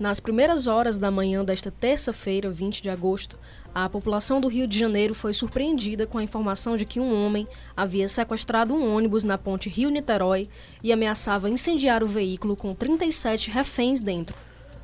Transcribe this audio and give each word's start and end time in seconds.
Nas 0.00 0.18
primeiras 0.18 0.66
horas 0.66 0.96
da 0.96 1.10
manhã 1.10 1.44
desta 1.44 1.70
terça-feira, 1.70 2.50
20 2.50 2.82
de 2.82 2.88
agosto, 2.88 3.38
a 3.74 3.86
população 3.86 4.40
do 4.40 4.48
Rio 4.48 4.66
de 4.66 4.78
Janeiro 4.78 5.14
foi 5.14 5.34
surpreendida 5.34 6.06
com 6.06 6.16
a 6.16 6.22
informação 6.22 6.74
de 6.74 6.86
que 6.86 6.98
um 6.98 7.22
homem 7.22 7.46
havia 7.76 8.08
sequestrado 8.08 8.72
um 8.72 8.96
ônibus 8.96 9.24
na 9.24 9.36
ponte 9.36 9.68
Rio-Niterói 9.68 10.48
e 10.82 10.90
ameaçava 10.90 11.50
incendiar 11.50 12.02
o 12.02 12.06
veículo 12.06 12.56
com 12.56 12.74
37 12.74 13.50
reféns 13.50 14.00
dentro. 14.00 14.34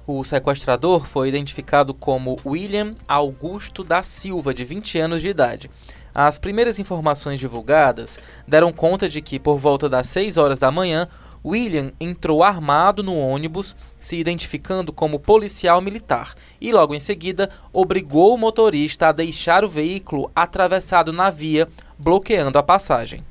O 0.06 0.22
sequestrador 0.22 1.06
foi 1.06 1.30
identificado 1.30 1.94
como 1.94 2.36
William 2.44 2.94
Augusto 3.08 3.82
da 3.82 4.02
Silva, 4.02 4.52
de 4.52 4.66
20 4.66 4.98
anos 4.98 5.22
de 5.22 5.30
idade. 5.30 5.70
As 6.14 6.38
primeiras 6.38 6.78
informações 6.78 7.40
divulgadas 7.40 8.18
deram 8.46 8.70
conta 8.70 9.08
de 9.08 9.22
que, 9.22 9.38
por 9.38 9.56
volta 9.56 9.88
das 9.88 10.08
6 10.08 10.36
horas 10.36 10.58
da 10.58 10.70
manhã, 10.70 11.08
William 11.44 11.92
entrou 12.00 12.42
armado 12.42 13.02
no 13.02 13.16
ônibus, 13.16 13.76
se 13.98 14.16
identificando 14.16 14.92
como 14.92 15.20
policial 15.20 15.80
militar, 15.80 16.34
e 16.60 16.72
logo 16.72 16.94
em 16.94 17.00
seguida 17.00 17.50
obrigou 17.72 18.34
o 18.34 18.38
motorista 18.38 19.08
a 19.08 19.12
deixar 19.12 19.64
o 19.64 19.68
veículo 19.68 20.30
atravessado 20.34 21.12
na 21.12 21.30
via, 21.30 21.68
bloqueando 21.98 22.58
a 22.58 22.62
passagem. 22.62 23.24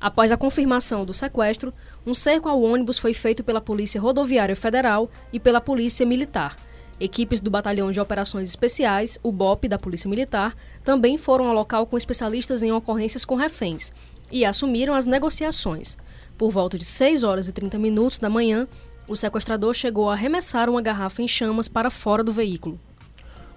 Após 0.00 0.30
a 0.30 0.36
confirmação 0.36 1.04
do 1.04 1.12
sequestro, 1.12 1.74
um 2.06 2.14
cerco 2.14 2.48
ao 2.48 2.62
ônibus 2.62 2.98
foi 2.98 3.12
feito 3.12 3.42
pela 3.42 3.60
Polícia 3.60 4.00
Rodoviária 4.00 4.54
Federal 4.54 5.10
e 5.32 5.40
pela 5.40 5.60
Polícia 5.60 6.06
Militar. 6.06 6.56
Equipes 7.00 7.40
do 7.40 7.50
Batalhão 7.50 7.90
de 7.90 8.00
Operações 8.00 8.48
Especiais, 8.48 9.18
o 9.22 9.30
BOP 9.30 9.68
da 9.68 9.78
Polícia 9.78 10.08
Militar, 10.10 10.56
também 10.84 11.16
foram 11.16 11.48
ao 11.48 11.54
local 11.54 11.86
com 11.86 11.96
especialistas 11.96 12.62
em 12.62 12.72
ocorrências 12.72 13.24
com 13.24 13.34
reféns 13.34 13.92
e 14.30 14.44
assumiram 14.44 14.94
as 14.94 15.06
negociações. 15.06 15.96
Por 16.38 16.52
volta 16.52 16.78
de 16.78 16.84
6 16.84 17.24
horas 17.24 17.48
e 17.48 17.52
30 17.52 17.80
minutos 17.80 18.20
da 18.20 18.30
manhã, 18.30 18.68
o 19.08 19.16
sequestrador 19.16 19.74
chegou 19.74 20.08
a 20.08 20.12
arremessar 20.12 20.70
uma 20.70 20.80
garrafa 20.80 21.20
em 21.20 21.26
chamas 21.26 21.66
para 21.66 21.90
fora 21.90 22.22
do 22.22 22.30
veículo. 22.30 22.78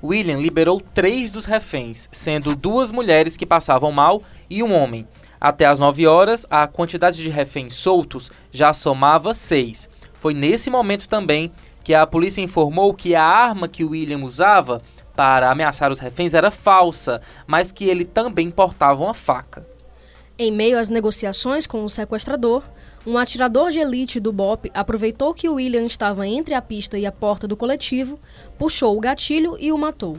William 0.04 0.40
liberou 0.40 0.82
três 0.82 1.30
dos 1.30 1.46
reféns, 1.46 2.10
sendo 2.12 2.56
duas 2.56 2.90
mulheres 2.90 3.38
que 3.38 3.46
passavam 3.46 3.92
mal 3.92 4.24
e 4.50 4.64
um 4.64 4.74
homem. 4.74 5.08
Até 5.40 5.68
às 5.68 5.78
9 5.78 6.08
horas, 6.08 6.44
a 6.50 6.66
quantidade 6.66 7.22
de 7.22 7.30
reféns 7.30 7.76
soltos 7.76 8.32
já 8.50 8.74
somava 8.74 9.36
seis. 9.36 9.88
Foi 10.14 10.34
nesse 10.34 10.72
momento 10.72 11.08
também 11.08 11.52
que 11.84 11.94
a 11.94 12.08
polícia 12.08 12.42
informou 12.42 12.96
que 12.96 13.14
a 13.14 13.24
arma 13.24 13.68
que 13.68 13.86
William 13.86 14.24
usava 14.24 14.82
para 15.16 15.52
ameaçar 15.52 15.92
os 15.92 16.00
reféns 16.00 16.34
era 16.34 16.50
falsa, 16.50 17.22
mas 17.46 17.72
que 17.72 17.86
ele 17.86 18.06
também 18.06 18.50
portava 18.50 19.04
uma 19.04 19.14
faca. 19.14 19.71
Em 20.44 20.52
meio 20.52 20.80
às 20.80 20.90
negociações 20.90 21.68
com 21.68 21.86
o 21.86 21.88
sequestrador, 21.88 22.64
um 23.06 23.16
atirador 23.16 23.70
de 23.70 23.78
elite 23.78 24.20
do 24.20 24.34
BOP 24.34 24.72
aproveitou 24.74 25.36
que 25.36 25.48
William 25.48 25.86
estava 25.86 26.26
entre 26.26 26.56
a 26.56 26.62
pista 26.64 26.98
e 26.98 27.06
a 27.06 27.12
porta 27.12 27.48
do 27.48 27.56
coletivo, 27.56 28.20
puxou 28.58 28.98
o 28.98 29.00
gatilho 29.00 29.56
e 29.60 29.72
o 29.72 29.78
matou. 29.78 30.18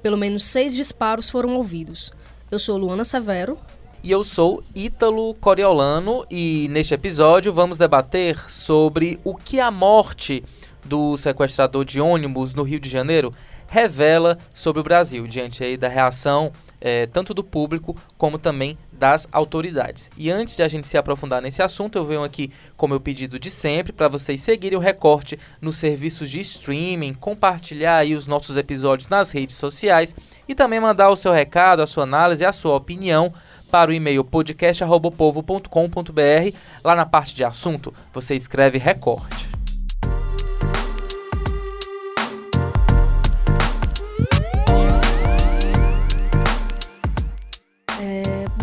Pelo 0.00 0.16
menos 0.16 0.44
seis 0.44 0.72
disparos 0.76 1.28
foram 1.28 1.56
ouvidos. 1.56 2.12
Eu 2.48 2.60
sou 2.60 2.78
Luana 2.78 3.02
Severo. 3.02 3.58
E 4.04 4.12
eu 4.12 4.22
sou 4.22 4.62
Ítalo 4.72 5.34
Coriolano 5.34 6.24
e 6.30 6.68
neste 6.70 6.94
episódio 6.94 7.52
vamos 7.52 7.76
debater 7.76 8.38
sobre 8.48 9.18
o 9.24 9.34
que 9.34 9.58
a 9.58 9.72
morte 9.72 10.44
do 10.84 11.16
sequestrador 11.16 11.84
de 11.84 12.00
ônibus 12.00 12.54
no 12.54 12.62
Rio 12.62 12.78
de 12.78 12.88
Janeiro 12.88 13.32
revela 13.66 14.38
sobre 14.54 14.78
o 14.78 14.84
Brasil, 14.84 15.26
diante 15.26 15.64
aí 15.64 15.76
da 15.76 15.88
reação 15.88 16.52
é, 16.80 17.06
tanto 17.06 17.34
do 17.34 17.42
público 17.42 17.96
como 18.16 18.38
também 18.38 18.78
das 18.96 19.28
autoridades. 19.30 20.10
E 20.16 20.30
antes 20.30 20.56
de 20.56 20.62
a 20.62 20.68
gente 20.68 20.86
se 20.86 20.96
aprofundar 20.96 21.42
nesse 21.42 21.62
assunto, 21.62 21.98
eu 21.98 22.04
venho 22.04 22.24
aqui 22.24 22.50
com 22.76 22.88
meu 22.88 22.98
pedido 22.98 23.38
de 23.38 23.50
sempre 23.50 23.92
para 23.92 24.08
vocês 24.08 24.40
seguirem 24.40 24.78
o 24.78 24.82
recorte 24.82 25.38
nos 25.60 25.76
serviços 25.76 26.30
de 26.30 26.40
streaming, 26.40 27.14
compartilhar 27.14 27.98
aí 27.98 28.14
os 28.14 28.26
nossos 28.26 28.56
episódios 28.56 29.08
nas 29.08 29.30
redes 29.30 29.56
sociais 29.56 30.14
e 30.48 30.54
também 30.54 30.80
mandar 30.80 31.10
o 31.10 31.16
seu 31.16 31.32
recado, 31.32 31.82
a 31.82 31.86
sua 31.86 32.04
análise 32.04 32.44
a 32.44 32.52
sua 32.52 32.74
opinião 32.74 33.32
para 33.70 33.90
o 33.90 33.94
e-mail 33.94 34.24
podcast@povo.com.br. 34.24 36.56
Lá 36.82 36.94
na 36.94 37.04
parte 37.04 37.34
de 37.34 37.44
assunto, 37.44 37.92
você 38.12 38.34
escreve 38.34 38.78
recorte. 38.78 39.65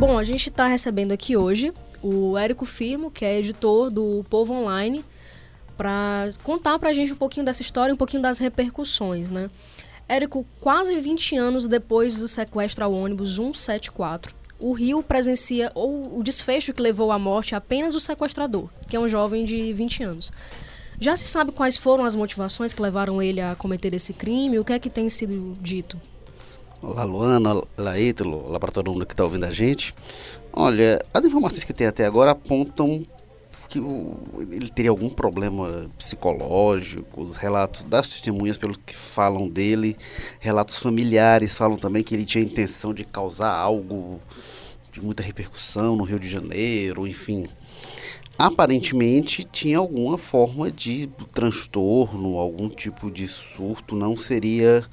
Bom, 0.06 0.20
a 0.20 0.24
gente 0.26 0.50
está 0.50 0.68
recebendo 0.68 1.14
aqui 1.14 1.38
hoje 1.38 1.72
o 2.02 2.38
Érico 2.38 2.66
Firmo, 2.66 3.10
que 3.10 3.24
é 3.24 3.40
editor 3.40 3.90
do 3.90 4.22
Povo 4.30 4.54
Online, 4.54 5.02
para 5.78 6.34
contar 6.44 6.78
para 6.78 6.90
a 6.90 6.94
gente 6.94 7.14
um 7.14 7.16
pouquinho 7.16 7.46
dessa 7.46 7.62
história, 7.62 7.94
um 7.94 7.98
pouquinho 7.98 8.22
das 8.22 8.38
repercussões, 8.38 9.30
né? 9.30 9.50
Érico, 10.06 10.46
quase 10.60 10.98
20 10.98 11.38
anos 11.38 11.68
depois 11.70 12.20
do 12.20 12.28
sequestro 12.28 12.84
ao 12.84 12.92
ônibus 12.92 13.38
174, 13.38 14.36
o 14.60 14.74
Rio 14.74 15.02
presencia 15.02 15.72
ou 15.74 16.20
o 16.20 16.22
desfecho 16.22 16.74
que 16.74 16.82
levou 16.82 17.10
à 17.10 17.18
morte 17.18 17.56
apenas 17.56 17.96
o 17.96 18.00
sequestrador, 18.02 18.68
que 18.90 18.98
é 18.98 19.00
um 19.00 19.08
jovem 19.08 19.46
de 19.46 19.72
20 19.72 20.04
anos. 20.04 20.34
Já 21.00 21.16
se 21.16 21.24
sabe 21.24 21.54
quais 21.54 21.78
foram 21.78 22.04
as 22.04 22.14
motivações 22.14 22.74
que 22.74 22.82
levaram 22.82 23.22
ele 23.22 23.40
a 23.40 23.56
cometer 23.56 23.94
esse 23.94 24.12
crime? 24.12 24.60
O 24.60 24.66
que 24.66 24.74
é 24.74 24.80
que 24.80 24.90
tem 24.90 25.08
sido 25.08 25.54
dito? 25.62 25.98
Olá, 26.86 27.06
Luana, 27.06 27.62
olá, 27.78 27.98
Ítalo, 27.98 28.46
olá 28.46 28.60
para 28.60 28.70
todo 28.70 28.92
mundo 28.92 29.06
que 29.06 29.14
está 29.14 29.24
ouvindo 29.24 29.46
a 29.46 29.52
gente. 29.52 29.96
Olha, 30.52 31.02
as 31.14 31.24
informações 31.24 31.64
que 31.64 31.72
tem 31.72 31.88
até 31.88 32.06
agora 32.06 32.32
apontam 32.32 33.06
que 33.70 33.80
o, 33.80 34.18
ele 34.52 34.68
teria 34.68 34.92
algum 34.92 35.08
problema 35.10 35.90
psicológico, 35.98 37.22
os 37.22 37.38
relatos 37.38 37.86
das 37.86 38.10
testemunhas, 38.10 38.58
pelo 38.58 38.78
que 38.78 38.94
falam 38.94 39.48
dele, 39.48 39.96
relatos 40.42 40.76
familiares 40.76 41.56
falam 41.56 41.78
também 41.78 42.04
que 42.04 42.14
ele 42.14 42.26
tinha 42.26 42.44
intenção 42.44 42.94
de 42.94 43.06
causar 43.06 43.54
algo 43.54 44.20
de 44.92 45.02
muita 45.02 45.24
repercussão 45.24 45.96
no 45.96 46.04
Rio 46.04 46.20
de 46.20 46.28
Janeiro, 46.28 47.08
enfim. 47.08 47.48
Aparentemente 48.38 49.46
tinha 49.46 49.78
alguma 49.78 50.18
forma 50.18 50.70
de 50.70 51.10
transtorno, 51.32 52.38
algum 52.38 52.68
tipo 52.68 53.10
de 53.10 53.26
surto, 53.26 53.96
não 53.96 54.18
seria 54.18 54.84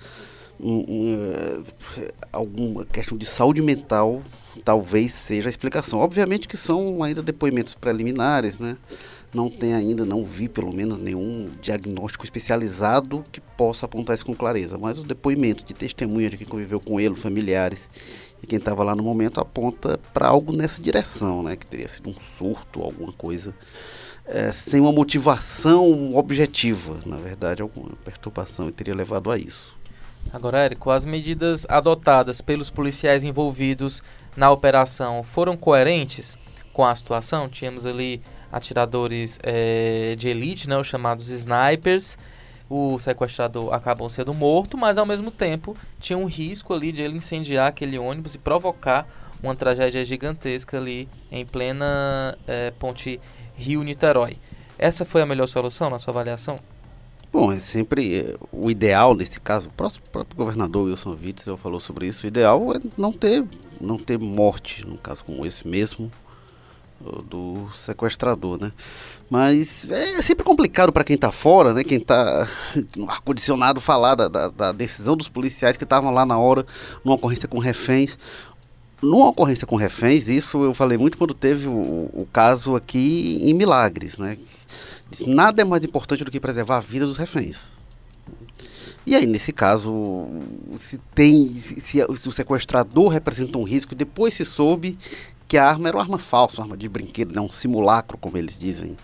alguma 2.32 2.84
questão 2.84 3.16
de 3.16 3.26
saúde 3.26 3.62
mental 3.62 4.22
talvez 4.64 5.12
seja 5.12 5.48
a 5.48 5.50
explicação. 5.50 5.98
Obviamente 5.98 6.48
que 6.48 6.56
são 6.56 7.02
ainda 7.02 7.22
depoimentos 7.22 7.74
preliminares, 7.74 8.58
né? 8.58 8.76
Não 9.32 9.48
tem 9.48 9.74
ainda, 9.74 10.04
não 10.04 10.24
vi 10.24 10.48
pelo 10.48 10.72
menos 10.72 10.98
nenhum 10.98 11.48
diagnóstico 11.62 12.24
especializado 12.24 13.22
que 13.30 13.40
possa 13.40 13.86
apontar 13.86 14.16
isso 14.16 14.26
com 14.26 14.34
clareza. 14.34 14.76
Mas 14.76 14.98
os 14.98 15.04
depoimentos 15.04 15.64
de 15.64 15.72
testemunhas 15.72 16.32
de 16.32 16.38
quem 16.38 16.46
conviveu 16.46 16.80
com 16.80 16.98
ele, 16.98 17.14
familiares 17.14 17.88
e 18.42 18.46
quem 18.46 18.58
estava 18.58 18.82
lá 18.82 18.96
no 18.96 19.04
momento 19.04 19.40
aponta 19.40 20.00
para 20.12 20.26
algo 20.26 20.56
nessa 20.56 20.82
direção, 20.82 21.44
né? 21.44 21.54
Que 21.54 21.66
teria 21.66 21.86
sido 21.86 22.10
um 22.10 22.14
surto, 22.14 22.82
alguma 22.82 23.12
coisa 23.12 23.54
é, 24.30 24.52
sem 24.52 24.80
uma 24.80 24.92
motivação 24.92 26.14
objetiva, 26.14 26.96
na 27.04 27.16
verdade, 27.16 27.62
alguma 27.62 27.90
perturbação 28.04 28.68
e 28.68 28.72
teria 28.72 28.94
levado 28.94 29.30
a 29.30 29.36
isso. 29.36 29.79
Agora, 30.32 30.60
Érico, 30.60 30.90
as 30.90 31.04
medidas 31.04 31.66
adotadas 31.68 32.40
pelos 32.40 32.70
policiais 32.70 33.24
envolvidos 33.24 34.02
na 34.36 34.50
operação 34.50 35.22
foram 35.22 35.56
coerentes 35.56 36.38
com 36.72 36.84
a 36.84 36.94
situação? 36.94 37.48
Tínhamos 37.48 37.84
ali 37.84 38.22
atiradores 38.52 39.38
é, 39.42 40.14
de 40.16 40.28
elite, 40.28 40.68
né, 40.68 40.78
os 40.78 40.86
chamados 40.86 41.28
snipers. 41.28 42.16
O 42.68 43.00
sequestrador 43.00 43.74
acabou 43.74 44.08
sendo 44.08 44.32
morto, 44.32 44.78
mas 44.78 44.96
ao 44.96 45.04
mesmo 45.04 45.32
tempo 45.32 45.76
tinha 45.98 46.16
um 46.16 46.26
risco 46.26 46.72
ali 46.72 46.92
de 46.92 47.02
ele 47.02 47.16
incendiar 47.16 47.66
aquele 47.66 47.98
ônibus 47.98 48.36
e 48.36 48.38
provocar 48.38 49.08
uma 49.42 49.56
tragédia 49.56 50.04
gigantesca 50.04 50.76
ali 50.76 51.08
em 51.32 51.44
plena 51.44 52.38
é, 52.46 52.70
ponte 52.70 53.20
Rio-Niterói. 53.56 54.36
Essa 54.78 55.04
foi 55.04 55.22
a 55.22 55.26
melhor 55.26 55.48
solução 55.48 55.90
na 55.90 55.98
sua 55.98 56.12
avaliação? 56.12 56.54
Bom, 57.32 57.52
é 57.52 57.58
sempre 57.58 58.18
é, 58.18 58.36
o 58.50 58.70
ideal 58.70 59.14
nesse 59.14 59.40
caso, 59.40 59.68
o 59.68 59.72
próprio, 59.72 60.00
próprio 60.10 60.36
governador 60.36 60.86
Wilson 60.86 61.16
Witzel 61.22 61.56
falou 61.56 61.78
sobre 61.78 62.06
isso, 62.06 62.26
o 62.26 62.28
ideal 62.28 62.72
é 62.74 62.80
não 62.96 63.12
ter, 63.12 63.44
não 63.80 63.96
ter 63.96 64.18
morte, 64.18 64.84
num 64.84 64.96
caso 64.96 65.24
como 65.24 65.46
esse 65.46 65.66
mesmo, 65.66 66.10
do 67.24 67.68
sequestrador, 67.72 68.60
né? 68.60 68.72
Mas 69.30 69.88
é 69.88 70.22
sempre 70.22 70.44
complicado 70.44 70.92
para 70.92 71.04
quem 71.04 71.14
está 71.14 71.30
fora, 71.30 71.72
né? 71.72 71.84
Quem 71.84 71.98
está 71.98 72.46
no 72.96 73.08
ar-condicionado 73.08 73.80
falar 73.80 74.14
da, 74.14 74.28
da, 74.28 74.48
da, 74.48 74.72
decisão 74.72 75.16
dos 75.16 75.28
policiais 75.28 75.76
que 75.76 75.84
estavam 75.84 76.12
lá 76.12 76.26
na 76.26 76.38
hora, 76.38 76.66
numa 77.04 77.14
ocorrência 77.14 77.48
com 77.48 77.58
reféns. 77.58 78.18
Numa 79.02 79.28
ocorrência 79.28 79.66
com 79.66 79.76
reféns, 79.76 80.28
isso 80.28 80.62
eu 80.62 80.74
falei 80.74 80.98
muito 80.98 81.16
quando 81.16 81.32
teve 81.32 81.68
o, 81.68 82.10
o 82.12 82.28
caso 82.30 82.76
aqui 82.76 83.38
em 83.40 83.54
Milagres, 83.54 84.18
né? 84.18 84.36
Nada 85.26 85.62
é 85.62 85.64
mais 85.64 85.84
importante 85.84 86.22
do 86.22 86.30
que 86.30 86.38
preservar 86.38 86.76
a 86.76 86.80
vida 86.80 87.06
dos 87.06 87.16
reféns. 87.16 87.58
E 89.06 89.14
aí, 89.14 89.26
nesse 89.26 89.52
caso, 89.52 90.26
se 90.76 90.98
tem. 91.14 91.48
Se, 91.48 91.82
se, 91.82 92.28
o 92.28 92.32
sequestrador 92.32 93.08
representa 93.08 93.58
um 93.58 93.64
risco, 93.64 93.94
depois 93.94 94.34
se 94.34 94.44
soube 94.44 94.98
que 95.48 95.56
a 95.56 95.66
arma 95.66 95.88
era 95.88 95.96
uma 95.96 96.02
arma 96.02 96.18
falsa, 96.18 96.60
uma 96.60 96.66
arma 96.66 96.76
de 96.76 96.88
brinquedo, 96.88 97.34
né, 97.34 97.40
um 97.40 97.50
simulacro, 97.50 98.18
como 98.18 98.36
eles 98.36 98.58
dizem 98.58 98.96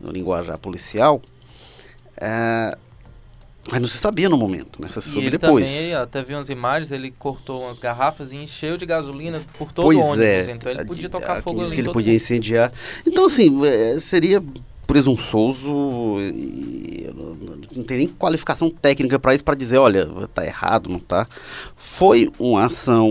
no 0.00 0.10
linguajar 0.10 0.56
policial. 0.56 1.20
É, 2.16 2.78
Mas 3.70 3.80
não 3.80 3.88
se 3.88 3.98
sabia 3.98 4.28
no 4.28 4.36
momento, 4.36 4.80
né? 4.82 4.88
Você 4.88 5.00
soube 5.00 5.26
ele 5.28 5.38
depois. 5.38 5.68
também, 5.70 5.94
até 5.94 6.22
vi 6.22 6.34
umas 6.34 6.48
imagens, 6.48 6.90
ele 6.90 7.10
cortou 7.18 7.62
umas 7.62 7.78
garrafas 7.78 8.32
e 8.32 8.36
encheu 8.36 8.76
de 8.76 8.84
gasolina 8.86 9.40
por 9.58 9.72
todo 9.72 9.84
pois 9.84 9.98
o 9.98 10.00
ônibus. 10.02 10.24
é. 10.26 10.50
Então 10.50 10.72
ele 10.72 10.80
a- 10.80 10.84
podia 10.86 11.06
a- 11.06 11.10
tocar 11.10 11.42
fogo 11.42 11.58
diz 11.58 11.68
ali. 11.68 11.74
que 11.76 11.80
ele 11.82 11.92
podia 11.92 12.14
incendiar. 12.14 12.72
Então, 13.06 13.26
assim, 13.26 13.64
é, 13.66 13.98
seria 14.00 14.42
presunçoso 14.86 15.72
e 16.20 17.08
não- 17.74 17.84
tem 17.84 17.98
nem 17.98 18.08
qualificação 18.08 18.68
técnica 18.68 19.18
para 19.18 19.34
isso, 19.34 19.44
para 19.44 19.54
dizer, 19.54 19.78
olha, 19.78 20.06
tá 20.34 20.44
errado, 20.44 20.90
não 20.90 20.98
tá. 20.98 21.26
Foi 21.76 22.28
uma 22.38 22.64
ação, 22.66 23.08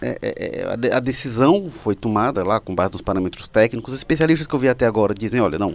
é, 0.00 0.18
é, 0.22 0.60
é, 0.62 0.72
a, 0.72 0.76
de- 0.76 0.92
a 0.92 1.00
decisão 1.00 1.68
foi 1.68 1.94
tomada 1.94 2.44
lá 2.44 2.60
com 2.60 2.74
base 2.74 2.92
nos 2.92 3.02
parâmetros 3.02 3.48
técnicos. 3.48 3.92
Os 3.92 3.98
especialistas 4.00 4.46
que 4.46 4.54
eu 4.54 4.58
vi 4.58 4.68
até 4.68 4.86
agora 4.86 5.12
dizem, 5.12 5.40
olha, 5.40 5.58
não, 5.58 5.74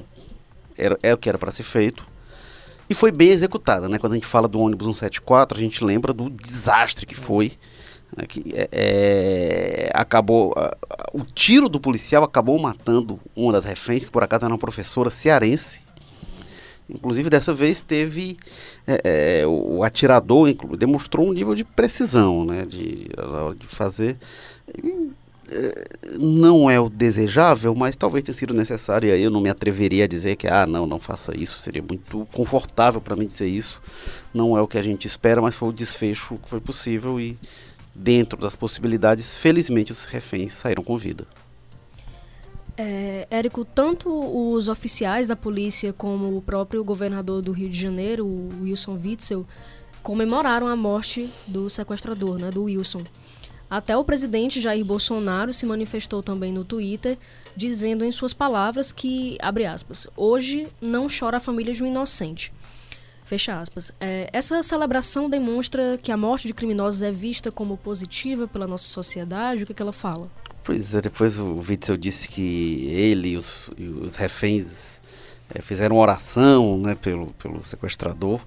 era, 0.77 0.97
é 1.03 1.13
o 1.13 1.17
que 1.17 1.27
era 1.29 1.37
para 1.37 1.51
ser 1.51 1.63
feito. 1.63 2.05
E 2.89 2.93
foi 2.93 3.11
bem 3.11 3.29
executada, 3.29 3.89
né? 3.89 3.97
Quando 3.97 4.13
a 4.13 4.15
gente 4.15 4.27
fala 4.27 4.47
do 4.47 4.59
ônibus 4.59 4.85
174, 4.85 5.57
a 5.57 5.61
gente 5.61 5.83
lembra 5.83 6.13
do 6.13 6.29
desastre 6.29 7.05
que 7.05 7.15
foi. 7.15 7.53
né? 8.15 8.25
Que, 8.27 8.53
é, 8.53 8.69
é, 8.71 9.91
acabou, 9.93 10.53
o 11.13 11.21
tiro 11.23 11.67
do 11.67 11.79
policial 11.79 12.23
acabou 12.23 12.59
matando 12.59 13.19
uma 13.35 13.53
das 13.53 13.65
reféns, 13.65 14.05
que 14.05 14.11
por 14.11 14.23
acaso 14.23 14.45
era 14.45 14.53
uma 14.53 14.59
professora 14.59 15.09
cearense. 15.09 15.83
Inclusive, 16.87 17.31
dessa 17.31 17.51
vez 17.51 17.81
teve 17.81 18.37
é, 18.85 19.41
é, 19.41 19.47
o, 19.47 19.83
atirador 19.83 20.53
demonstrou 20.77 21.27
um 21.27 21.33
nível 21.33 21.55
de 21.55 21.63
precisão, 21.63 22.45
né? 22.45 22.63
De, 22.65 23.07
de 23.57 23.67
fazer. 23.67 24.17
Não 26.19 26.69
é 26.69 26.79
o 26.79 26.89
desejável, 26.89 27.75
mas 27.75 27.95
talvez 27.95 28.23
tenha 28.23 28.35
sido 28.35 28.53
necessário. 28.53 29.09
Eu 29.09 29.29
não 29.29 29.41
me 29.41 29.49
atreveria 29.49 30.05
a 30.05 30.07
dizer 30.07 30.35
que, 30.35 30.47
ah, 30.47 30.65
não, 30.65 30.85
não 30.87 30.99
faça 30.99 31.35
isso. 31.37 31.59
Seria 31.59 31.81
muito 31.81 32.27
confortável 32.31 32.99
para 32.99 33.15
mim 33.15 33.27
dizer 33.27 33.47
isso. 33.47 33.81
Não 34.33 34.57
é 34.57 34.61
o 34.61 34.67
que 34.67 34.77
a 34.77 34.81
gente 34.81 35.05
espera, 35.05 35.41
mas 35.41 35.55
foi 35.55 35.69
o 35.69 35.73
desfecho 35.73 36.37
que 36.37 36.49
foi 36.49 36.59
possível 36.59 37.19
e 37.19 37.37
dentro 37.95 38.37
das 38.37 38.55
possibilidades, 38.55 39.37
felizmente 39.37 39.93
os 39.93 40.03
reféns 40.03 40.51
saíram 40.51 40.83
com 40.83 40.97
vida. 40.97 41.25
É, 42.77 43.25
Érico, 43.31 43.63
tanto 43.63 44.09
os 44.09 44.67
oficiais 44.67 45.27
da 45.27 45.35
polícia 45.35 45.93
como 45.93 46.35
o 46.35 46.41
próprio 46.41 46.83
governador 46.83 47.41
do 47.41 47.53
Rio 47.53 47.69
de 47.69 47.79
Janeiro, 47.79 48.27
Wilson 48.61 48.99
Witzel, 49.01 49.47
comemoraram 50.03 50.67
a 50.67 50.75
morte 50.75 51.29
do 51.47 51.69
sequestrador, 51.69 52.37
né, 52.37 52.51
do 52.51 52.63
Wilson. 52.63 53.01
Até 53.69 53.97
o 53.97 54.03
presidente 54.03 54.61
Jair 54.61 54.85
Bolsonaro 54.85 55.51
se 55.51 55.65
manifestou 55.65 56.21
também 56.21 56.51
no 56.51 56.63
Twitter, 56.63 57.17
dizendo 57.55 58.05
em 58.05 58.11
suas 58.11 58.33
palavras 58.33 58.91
que, 58.91 59.37
abre 59.41 59.65
aspas, 59.65 60.07
hoje 60.15 60.67
não 60.79 61.07
chora 61.07 61.37
a 61.37 61.39
família 61.39 61.73
de 61.73 61.83
um 61.83 61.87
inocente. 61.87 62.53
Fecha 63.25 63.59
aspas. 63.59 63.91
É, 63.99 64.29
essa 64.31 64.61
celebração 64.61 65.27
demonstra 65.27 65.97
que 65.97 66.11
a 66.11 66.17
morte 66.17 66.47
de 66.47 66.53
criminosos 66.53 67.01
é 67.01 67.11
vista 67.11 67.51
como 67.51 67.75
positiva 67.75 68.47
pela 68.47 68.67
nossa 68.67 68.87
sociedade? 68.87 69.63
O 69.63 69.67
que, 69.67 69.73
que 69.73 69.81
ela 69.81 69.91
fala? 69.91 70.29
Pois 70.63 70.93
é, 70.93 71.01
depois 71.01 71.39
o 71.39 71.55
Witzel 71.55 71.97
disse 71.97 72.27
que 72.27 72.85
ele 72.85 73.29
e 73.29 73.37
os, 73.37 73.71
e 73.77 73.87
os 73.87 74.15
reféns 74.15 75.01
eh, 75.49 75.61
fizeram 75.61 75.97
oração 75.97 76.77
né, 76.77 76.93
pelo, 76.93 77.33
pelo 77.33 77.63
sequestrador. 77.63 78.39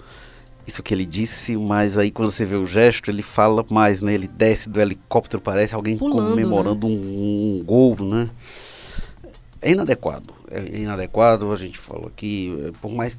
Isso 0.69 0.82
que 0.82 0.93
ele 0.93 1.06
disse, 1.06 1.56
mas 1.56 1.97
aí 1.97 2.11
quando 2.11 2.31
você 2.31 2.44
vê 2.44 2.55
o 2.55 2.67
gesto, 2.67 3.11
ele 3.11 3.23
fala 3.23 3.65
mais, 3.70 4.03
né? 4.03 4.12
Ele 4.12 4.29
desce 4.29 4.69
do 4.69 4.79
helicóptero, 4.79 5.41
parece 5.41 5.75
alguém 5.75 5.97
Pulando, 5.97 6.29
comemorando 6.29 6.87
um, 6.87 7.61
um 7.61 7.65
gol, 7.65 7.97
né? 7.99 8.29
É 9.62 9.73
inadequado. 9.73 10.35
É 10.50 10.81
inadequado, 10.81 11.50
a 11.50 11.56
gente 11.56 11.79
falou 11.79 12.09
aqui, 12.09 12.55
eh, 12.67 12.73
por 12.82 12.93
mais 12.93 13.17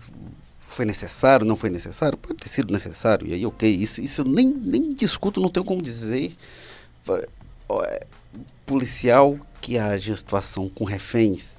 foi 0.60 0.86
necessário, 0.86 1.44
não 1.44 1.56
foi 1.56 1.72
necessário, 1.72 2.20
pode 2.20 2.36
ter 2.36 2.50
sido 2.50 2.72
necessário, 2.72 3.28
e 3.28 3.34
aí 3.34 3.44
ok, 3.44 3.68
isso, 3.68 4.00
isso 4.00 4.22
eu 4.22 4.26
nem, 4.26 4.54
nem 4.54 4.94
discuto, 4.94 5.42
não 5.42 5.50
tenho 5.50 5.66
como 5.66 5.82
dizer. 5.82 6.34
Ó, 7.68 7.84
é, 7.84 8.00
policial 8.64 9.40
que 9.60 9.80
age 9.80 10.12
em 10.12 10.16
situação 10.16 10.70
com 10.70 10.84
reféns 10.84 11.59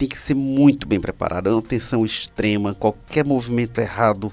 tem 0.00 0.08
que 0.08 0.16
ser 0.16 0.32
muito 0.32 0.88
bem 0.88 0.98
preparado, 0.98 1.50
é 1.50 1.52
uma 1.52 1.60
tensão 1.60 2.06
extrema, 2.06 2.72
qualquer 2.72 3.22
movimento 3.22 3.78
errado, 3.78 4.32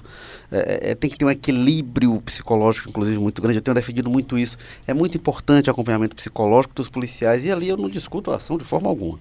é, 0.50 0.92
é, 0.92 0.94
tem 0.94 1.10
que 1.10 1.18
ter 1.18 1.26
um 1.26 1.30
equilíbrio 1.30 2.18
psicológico, 2.22 2.88
inclusive, 2.88 3.18
muito 3.18 3.42
grande. 3.42 3.58
Eu 3.58 3.62
tenho 3.62 3.74
defendido 3.74 4.10
muito 4.10 4.38
isso. 4.38 4.56
É 4.86 4.94
muito 4.94 5.18
importante 5.18 5.68
o 5.68 5.70
acompanhamento 5.70 6.16
psicológico 6.16 6.72
dos 6.72 6.88
policiais, 6.88 7.44
e 7.44 7.52
ali 7.52 7.68
eu 7.68 7.76
não 7.76 7.90
discuto 7.90 8.30
a 8.30 8.36
ação 8.36 8.56
de 8.56 8.64
forma 8.64 8.88
alguma. 8.88 9.20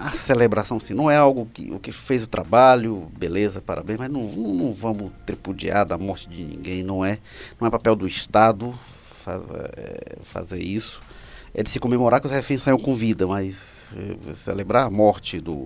A 0.00 0.10
celebração, 0.10 0.78
sim, 0.78 0.92
não 0.92 1.10
é 1.10 1.16
algo 1.16 1.48
que 1.54 1.70
o 1.70 1.78
que 1.78 1.90
fez 1.90 2.24
o 2.24 2.28
trabalho, 2.28 3.10
beleza, 3.18 3.62
parabéns, 3.62 3.98
mas 3.98 4.10
não, 4.10 4.24
não, 4.24 4.52
não 4.52 4.74
vamos 4.74 5.10
tripudiar 5.24 5.86
da 5.86 5.96
morte 5.96 6.28
de 6.28 6.44
ninguém, 6.44 6.82
não 6.82 7.02
é, 7.02 7.18
não 7.58 7.66
é 7.66 7.70
papel 7.70 7.96
do 7.96 8.06
Estado 8.06 8.78
é, 9.26 10.18
fazer 10.20 10.60
isso 10.60 11.00
é 11.58 11.62
de 11.64 11.70
se 11.70 11.80
comemorar 11.80 12.20
que 12.20 12.26
os 12.28 12.32
reféns 12.32 12.62
saiam 12.62 12.78
com 12.78 12.94
vida, 12.94 13.26
mas 13.26 13.90
eh, 13.96 14.32
celebrar 14.32 14.86
a 14.86 14.90
morte 14.90 15.40
do, 15.40 15.64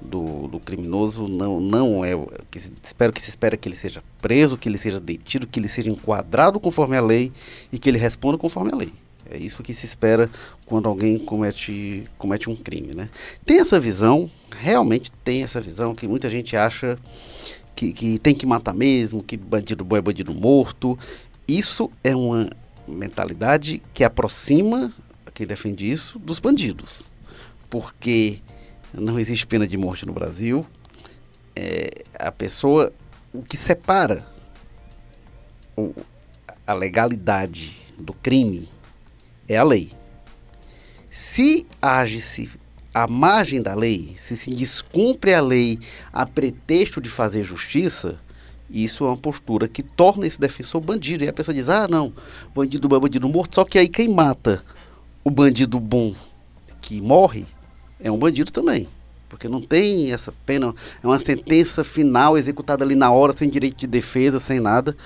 do, 0.00 0.48
do 0.48 0.58
criminoso 0.58 1.28
não, 1.28 1.60
não 1.60 2.02
é 2.02 2.12
que 2.50 2.58
se, 2.58 2.72
espero 2.82 3.12
que 3.12 3.20
se 3.20 3.28
espera 3.28 3.54
que 3.54 3.68
ele 3.68 3.76
seja 3.76 4.02
preso, 4.22 4.56
que 4.56 4.70
ele 4.70 4.78
seja 4.78 4.98
detido, 4.98 5.46
que 5.46 5.60
ele 5.60 5.68
seja 5.68 5.90
enquadrado 5.90 6.58
conforme 6.58 6.96
a 6.96 7.02
lei 7.02 7.30
e 7.70 7.78
que 7.78 7.90
ele 7.90 7.98
responda 7.98 8.38
conforme 8.38 8.72
a 8.72 8.74
lei. 8.74 8.90
É 9.30 9.36
isso 9.36 9.62
que 9.62 9.74
se 9.74 9.84
espera 9.84 10.30
quando 10.64 10.88
alguém 10.88 11.18
comete, 11.18 12.04
comete 12.16 12.48
um 12.48 12.56
crime, 12.56 12.94
né? 12.94 13.10
Tem 13.44 13.60
essa 13.60 13.78
visão, 13.78 14.30
realmente 14.50 15.12
tem 15.22 15.42
essa 15.42 15.60
visão 15.60 15.94
que 15.94 16.08
muita 16.08 16.30
gente 16.30 16.56
acha 16.56 16.96
que, 17.76 17.92
que 17.92 18.18
tem 18.18 18.34
que 18.34 18.46
matar 18.46 18.74
mesmo, 18.74 19.22
que 19.22 19.36
bandido 19.36 19.84
bom 19.84 19.94
é 19.94 20.00
bandido 20.00 20.32
morto. 20.32 20.98
Isso 21.46 21.90
é 22.02 22.16
uma 22.16 22.48
mentalidade 22.86 23.82
que 23.94 24.04
aproxima 24.04 24.92
quem 25.34 25.46
defende 25.46 25.90
isso 25.90 26.18
dos 26.18 26.38
bandidos, 26.38 27.04
porque 27.70 28.40
não 28.92 29.18
existe 29.18 29.46
pena 29.46 29.66
de 29.66 29.76
morte 29.76 30.04
no 30.04 30.12
Brasil. 30.12 30.64
É, 31.54 31.90
a 32.18 32.30
pessoa, 32.30 32.92
o 33.32 33.42
que 33.42 33.56
separa 33.56 34.26
o, 35.76 35.94
a 36.66 36.74
legalidade 36.74 37.72
do 37.98 38.12
crime 38.12 38.68
é 39.48 39.56
a 39.56 39.62
lei. 39.62 39.90
Se 41.10 41.66
age-se 41.80 42.50
à 42.94 43.06
margem 43.06 43.62
da 43.62 43.74
lei, 43.74 44.14
se 44.18 44.36
se 44.36 44.50
descumpre 44.50 45.32
a 45.32 45.40
lei 45.40 45.78
a 46.12 46.26
pretexto 46.26 47.00
de 47.00 47.08
fazer 47.08 47.44
justiça, 47.44 48.18
isso 48.72 49.04
é 49.04 49.08
uma 49.08 49.16
postura 49.16 49.68
que 49.68 49.82
torna 49.82 50.26
esse 50.26 50.40
defensor 50.40 50.80
bandido. 50.80 51.24
E 51.24 51.28
a 51.28 51.32
pessoa 51.32 51.54
diz: 51.54 51.68
ah, 51.68 51.86
não, 51.86 52.12
bandido 52.54 52.88
bom 52.88 52.96
é 52.96 53.00
bandido 53.00 53.28
morto. 53.28 53.56
Só 53.56 53.64
que 53.64 53.78
aí 53.78 53.88
quem 53.88 54.08
mata 54.08 54.64
o 55.22 55.30
bandido 55.30 55.78
bom 55.78 56.14
que 56.80 57.00
morre 57.00 57.46
é 58.00 58.10
um 58.10 58.18
bandido 58.18 58.50
também. 58.50 58.88
Porque 59.28 59.48
não 59.48 59.60
tem 59.60 60.12
essa 60.12 60.32
pena, 60.44 60.74
é 61.02 61.06
uma 61.06 61.18
sentença 61.18 61.84
final 61.84 62.36
executada 62.36 62.84
ali 62.84 62.94
na 62.94 63.10
hora, 63.10 63.34
sem 63.36 63.48
direito 63.48 63.78
de 63.78 63.86
defesa, 63.86 64.38
sem 64.38 64.60
nada. 64.60 64.96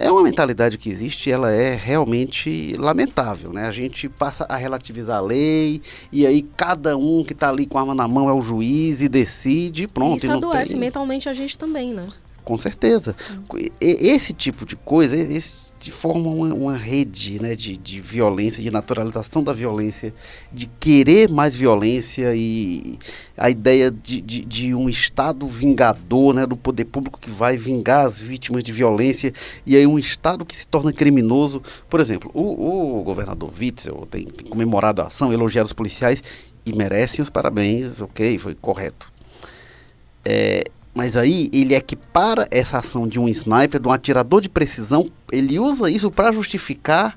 É 0.00 0.12
uma 0.12 0.22
mentalidade 0.22 0.78
que 0.78 0.88
existe 0.88 1.28
e 1.28 1.32
ela 1.32 1.50
é 1.50 1.74
realmente 1.74 2.76
lamentável, 2.78 3.52
né? 3.52 3.66
A 3.66 3.72
gente 3.72 4.08
passa 4.08 4.46
a 4.48 4.56
relativizar 4.56 5.18
a 5.18 5.20
lei 5.20 5.82
e 6.12 6.24
aí 6.24 6.42
cada 6.56 6.96
um 6.96 7.24
que 7.24 7.32
está 7.32 7.48
ali 7.48 7.66
com 7.66 7.78
a 7.78 7.80
arma 7.80 7.96
na 7.96 8.06
mão 8.06 8.28
é 8.28 8.32
o 8.32 8.40
juiz 8.40 9.02
e 9.02 9.08
decide 9.08 9.84
e 9.84 9.86
pronto. 9.88 10.18
Isso 10.18 10.26
e 10.26 10.28
não 10.28 10.36
adoece 10.36 10.72
tem... 10.72 10.80
mentalmente 10.80 11.28
a 11.28 11.32
gente 11.32 11.58
também, 11.58 11.92
né? 11.92 12.06
Com 12.48 12.56
certeza. 12.56 13.14
Esse 13.78 14.32
tipo 14.32 14.64
de 14.64 14.74
coisa, 14.74 15.14
esse 15.14 15.68
forma 15.92 16.30
uma, 16.30 16.54
uma 16.54 16.76
rede 16.78 17.42
né, 17.42 17.54
de, 17.54 17.76
de 17.76 18.00
violência, 18.00 18.62
de 18.62 18.70
naturalização 18.70 19.44
da 19.44 19.52
violência, 19.52 20.14
de 20.50 20.64
querer 20.80 21.30
mais 21.30 21.54
violência 21.54 22.34
e 22.34 22.98
a 23.36 23.50
ideia 23.50 23.90
de, 23.90 24.22
de, 24.22 24.46
de 24.46 24.74
um 24.74 24.88
Estado 24.88 25.46
vingador 25.46 26.32
né, 26.32 26.46
do 26.46 26.56
poder 26.56 26.86
público 26.86 27.20
que 27.20 27.28
vai 27.28 27.58
vingar 27.58 28.06
as 28.06 28.22
vítimas 28.22 28.64
de 28.64 28.72
violência 28.72 29.30
e 29.66 29.76
aí 29.76 29.86
um 29.86 29.98
Estado 29.98 30.46
que 30.46 30.56
se 30.56 30.66
torna 30.66 30.90
criminoso. 30.90 31.62
Por 31.86 32.00
exemplo, 32.00 32.30
o, 32.32 33.00
o 33.00 33.02
governador 33.02 33.52
Witzel 33.60 34.08
tem, 34.10 34.24
tem 34.24 34.46
comemorado 34.46 35.02
a 35.02 35.08
ação, 35.08 35.34
elogiado 35.34 35.66
os 35.66 35.74
policiais 35.74 36.22
e 36.64 36.72
merecem 36.72 37.20
os 37.20 37.28
parabéns, 37.28 38.00
ok, 38.00 38.38
foi 38.38 38.54
correto. 38.54 39.12
É, 40.24 40.64
mas 40.98 41.16
aí 41.16 41.48
ele 41.52 41.76
equipara 41.76 42.48
essa 42.50 42.78
ação 42.78 43.06
de 43.06 43.20
um 43.20 43.28
sniper, 43.28 43.80
de 43.80 43.86
um 43.86 43.92
atirador 43.92 44.40
de 44.40 44.48
precisão, 44.48 45.08
ele 45.30 45.56
usa 45.56 45.88
isso 45.88 46.10
para 46.10 46.32
justificar 46.32 47.16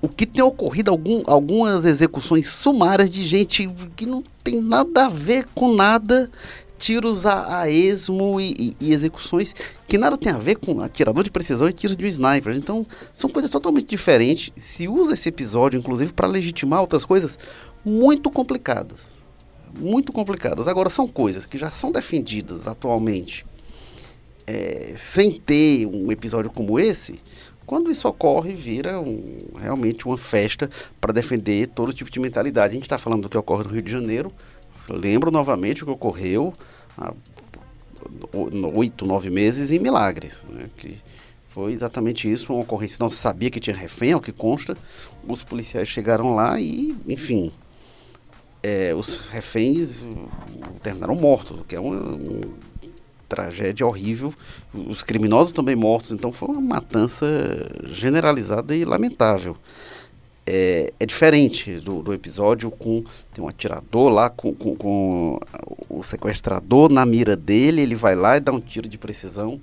o 0.00 0.08
que 0.08 0.24
tem 0.24 0.40
ocorrido 0.40 0.92
algum, 0.92 1.24
algumas 1.26 1.84
execuções 1.84 2.48
sumárias 2.48 3.10
de 3.10 3.24
gente 3.24 3.66
que 3.96 4.06
não 4.06 4.22
tem 4.44 4.62
nada 4.62 5.06
a 5.06 5.08
ver 5.08 5.46
com 5.52 5.74
nada, 5.74 6.30
tiros 6.78 7.26
a, 7.26 7.62
a 7.62 7.68
esmo 7.68 8.40
e, 8.40 8.54
e- 8.56 8.76
e 8.86 8.92
execuções 8.92 9.52
que 9.88 9.98
nada 9.98 10.16
tem 10.16 10.30
a 10.30 10.38
ver 10.38 10.54
com 10.54 10.80
atirador 10.80 11.24
de 11.24 11.30
precisão 11.32 11.68
e 11.68 11.72
tiros 11.72 11.96
de 11.96 12.04
um 12.04 12.06
sniper. 12.06 12.54
Então 12.54 12.86
são 13.12 13.28
coisas 13.28 13.50
totalmente 13.50 13.88
diferentes. 13.88 14.52
Se 14.56 14.86
usa 14.86 15.14
esse 15.14 15.28
episódio, 15.28 15.76
inclusive, 15.76 16.12
para 16.12 16.28
legitimar 16.28 16.80
outras 16.82 17.04
coisas 17.04 17.36
muito 17.84 18.30
complicadas 18.30 19.17
muito 19.78 20.12
complicadas. 20.12 20.68
Agora, 20.68 20.90
são 20.90 21.08
coisas 21.08 21.46
que 21.46 21.58
já 21.58 21.70
são 21.70 21.90
defendidas 21.90 22.66
atualmente 22.66 23.46
é, 24.46 24.94
sem 24.96 25.32
ter 25.32 25.86
um 25.86 26.10
episódio 26.10 26.50
como 26.50 26.80
esse, 26.80 27.20
quando 27.66 27.90
isso 27.90 28.08
ocorre, 28.08 28.54
vira 28.54 28.98
um, 28.98 29.40
realmente 29.60 30.06
uma 30.06 30.16
festa 30.16 30.70
para 30.98 31.12
defender 31.12 31.66
todo 31.66 31.92
tipo 31.92 32.10
de 32.10 32.18
mentalidade. 32.18 32.72
A 32.72 32.74
gente 32.74 32.84
está 32.84 32.96
falando 32.96 33.24
do 33.24 33.28
que 33.28 33.36
ocorre 33.36 33.64
no 33.64 33.68
Rio 33.68 33.82
de 33.82 33.92
Janeiro. 33.92 34.32
Lembro 34.88 35.30
novamente 35.30 35.82
o 35.82 35.86
que 35.86 35.92
ocorreu 35.92 36.54
há 36.96 37.12
oito, 38.72 39.04
nove 39.04 39.28
meses 39.28 39.70
em 39.70 39.78
Milagres, 39.78 40.46
né, 40.48 40.70
que 40.78 40.96
foi 41.48 41.72
exatamente 41.72 42.30
isso, 42.30 42.54
uma 42.54 42.62
ocorrência. 42.62 42.96
Não 42.98 43.10
sabia 43.10 43.50
que 43.50 43.60
tinha 43.60 43.76
refém, 43.76 44.12
ao 44.12 44.20
que 44.20 44.32
consta. 44.32 44.74
Os 45.28 45.42
policiais 45.42 45.88
chegaram 45.88 46.34
lá 46.34 46.58
e, 46.58 46.96
enfim, 47.06 47.52
é, 48.68 48.94
os 48.94 49.16
reféns 49.16 50.04
terminaram 50.82 51.14
mortos, 51.14 51.58
o 51.58 51.64
que 51.64 51.74
é 51.74 51.80
uma, 51.80 51.96
uma 51.96 52.40
tragédia 53.26 53.86
horrível. 53.86 54.32
Os 54.74 55.02
criminosos 55.02 55.52
também 55.52 55.74
mortos, 55.74 56.10
então 56.10 56.30
foi 56.30 56.50
uma 56.50 56.60
matança 56.60 57.26
generalizada 57.84 58.76
e 58.76 58.84
lamentável. 58.84 59.56
É, 60.46 60.92
é 61.00 61.06
diferente 61.06 61.76
do, 61.76 62.02
do, 62.02 62.12
episódio 62.12 62.70
com 62.70 63.04
tem 63.32 63.44
um 63.44 63.48
atirador 63.48 64.10
lá 64.10 64.30
com, 64.30 64.54
com, 64.54 64.74
com, 64.76 65.38
o 65.90 66.02
sequestrador 66.02 66.90
na 66.90 67.04
mira 67.04 67.36
dele, 67.36 67.82
ele 67.82 67.94
vai 67.94 68.14
lá 68.14 68.38
e 68.38 68.40
dá 68.40 68.52
um 68.52 68.60
tiro 68.60 68.88
de 68.88 68.98
precisão. 68.98 69.60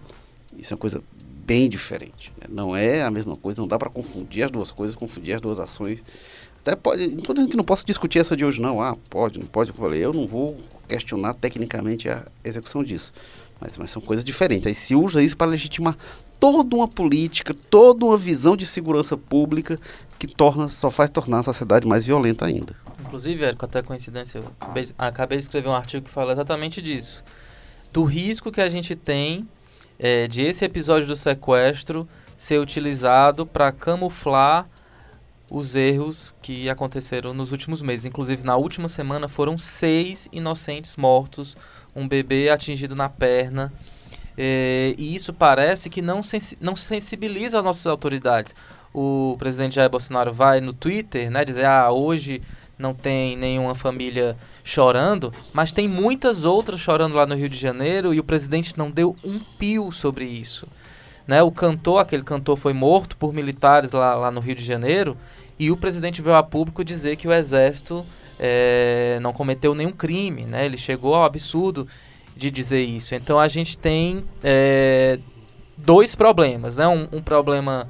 Isso 0.57 0.74
é 0.74 0.75
uma 0.75 0.81
coisa 0.81 1.01
bem 1.45 1.69
diferente. 1.69 2.33
Né? 2.39 2.47
Não 2.50 2.75
é 2.75 3.03
a 3.03 3.12
mesma 3.12 3.35
coisa, 3.35 3.62
não 3.62 3.67
dá 3.67 3.77
para 3.77 3.89
confundir 3.89 4.43
as 4.43 4.51
duas 4.51 4.71
coisas, 4.71 4.95
confundir 4.95 5.35
as 5.35 5.41
duas 5.41 5.59
ações. 5.59 6.03
Até 6.65 6.75
pode, 6.75 7.10
não 7.10 7.19
estou 7.19 7.36
dizendo 7.36 7.51
que 7.51 7.57
não 7.57 7.63
posso 7.63 7.86
discutir 7.86 8.17
essa 8.17 8.36
de 8.36 8.43
hoje, 8.43 8.60
não. 8.60 8.81
Ah, 8.81 8.98
pode, 9.07 9.38
não 9.38 9.45
pode. 9.45 9.69
Eu 9.69 9.75
falei, 9.75 10.03
eu 10.03 10.12
não 10.12 10.25
vou 10.25 10.57
questionar 10.88 11.36
tecnicamente 11.36 12.10
a 12.10 12.25
execução 12.43 12.84
disso. 12.84 13.13
Mas, 13.62 13.77
mas 13.77 13.91
são 13.91 14.01
coisas 14.01 14.25
diferentes. 14.25 14.65
Aí 14.65 14.74
se 14.74 14.95
usa 14.95 15.22
isso 15.22 15.38
para 15.38 15.45
legitimar 15.45 15.95
toda 16.39 16.75
uma 16.75 16.88
política, 16.88 17.53
toda 17.53 18.03
uma 18.03 18.17
visão 18.17 18.57
de 18.57 18.65
segurança 18.65 19.15
pública 19.15 19.77
que 20.17 20.25
torna, 20.25 20.67
só 20.67 20.89
faz 20.89 21.12
tornar 21.12 21.41
a 21.41 21.43
sociedade 21.43 21.88
mais 21.88 22.03
violenta 22.03 22.45
ainda. 22.45 22.75
Inclusive, 23.00 23.43
Érico, 23.43 23.63
até 23.63 23.84
coincidência, 23.84 24.39
eu 24.39 24.45
acabei, 24.60 24.89
acabei 24.98 25.38
de 25.38 25.43
escrever 25.43 25.69
um 25.69 25.75
artigo 25.75 26.05
que 26.05 26.12
fala 26.12 26.34
exatamente 26.34 26.81
disso. 26.81 27.24
Do 27.93 28.03
risco 28.05 28.51
que 28.51 28.60
a 28.60 28.69
gente 28.69 28.95
tem 28.95 29.48
é, 30.00 30.27
de 30.27 30.41
esse 30.41 30.65
episódio 30.65 31.07
do 31.07 31.15
sequestro 31.15 32.07
ser 32.36 32.60
utilizado 32.60 33.45
para 33.45 33.72
camuflar 33.72 34.67
os 35.50 35.75
erros 35.75 36.34
que 36.42 36.70
aconteceram 36.70 37.34
nos 37.34 37.52
últimos 37.52 37.82
meses. 37.82 38.06
Inclusive, 38.06 38.44
na 38.44 38.56
última 38.56 38.90
semana 38.90 39.28
foram 39.28 39.58
seis 39.58 40.28
inocentes 40.32 40.96
mortos 40.96 41.56
um 41.96 42.08
bebê 42.08 42.50
atingido 42.50 42.96
na 42.96 43.08
perna. 43.08 43.72
É, 44.38 44.94
e 44.98 45.16
isso 45.16 45.34
parece 45.34 45.90
que 45.90 46.02
não, 46.02 46.22
sensi 46.22 46.58
não 46.60 46.75
sensibiliza 46.75 47.60
as 47.60 47.64
nossas 47.64 47.86
autoridades. 47.86 48.54
O 48.94 49.36
presidente 49.40 49.75
Jair 49.75 49.90
Bolsonaro 49.90 50.34
vai 50.34 50.60
no 50.60 50.74
Twitter 50.74 51.32
né, 51.32 51.46
dizer: 51.46 51.66
ah, 51.66 51.90
hoje 51.92 52.42
não 52.78 52.94
tem 52.94 53.38
nenhuma 53.38 53.74
família 53.74 54.36
chorando, 54.64 55.32
mas 55.54 55.72
tem 55.72 55.88
muitas 55.88 56.44
outras 56.44 56.82
chorando 56.82 57.16
lá 57.16 57.25
no 57.25 57.36
Rio 57.36 57.48
de 57.48 57.58
Janeiro 57.58 58.14
e 58.14 58.20
o 58.20 58.24
presidente 58.24 58.78
não 58.78 58.92
deu 58.92 59.16
um 59.24 59.40
pio 59.40 59.92
sobre 59.94 60.25
isso. 60.25 60.68
Né, 61.27 61.41
o 61.41 61.51
cantor, 61.51 62.00
aquele 62.00 62.22
cantor 62.22 62.55
foi 62.55 62.72
morto 62.72 63.17
por 63.17 63.34
militares 63.34 63.91
lá, 63.91 64.13
lá 64.13 64.29
no 64.29 64.39
Rio 64.39 64.53
de 64.53 64.63
Janeiro 64.63 65.17
e 65.58 65.72
o 65.72 65.77
presidente 65.77 66.22
veio 66.22 66.36
a 66.36 66.44
público 66.44 66.84
dizer 66.84 67.15
que 67.15 67.27
o 67.27 67.34
exército 67.34 68.05
é, 68.38 69.17
não 69.22 69.32
cometeu 69.32 69.74
nenhum 69.74 69.91
crime, 69.91 70.46
né? 70.46 70.65
Ele 70.65 70.77
chegou 70.77 71.15
ao 71.15 71.24
absurdo 71.24 71.88
de 72.36 72.51
dizer 72.51 72.84
isso. 72.84 73.15
Então 73.15 73.39
a 73.39 73.48
gente 73.48 73.77
tem 73.77 74.25
é, 74.44 75.17
dois 75.77 76.13
problemas, 76.15 76.77
né? 76.77 76.88
Um, 76.88 77.08
um, 77.12 77.22
problema 77.22 77.88